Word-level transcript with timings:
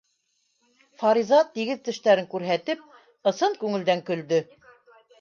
Фариза, 1.01 1.39
тигеҙ 1.59 1.85
тештәрен 1.89 2.31
күрһәтеп, 2.33 2.83
ысын 3.35 3.63
күңелдән 3.63 4.07
көлдө: 4.13 4.45